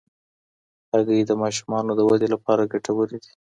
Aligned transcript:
هګۍ 0.91 1.21
د 1.25 1.31
ماشومانو 1.41 1.91
د 1.95 2.01
ودې 2.09 2.27
لپاره 2.33 2.69
ګټورې 2.73 3.17
دي. 3.23 3.31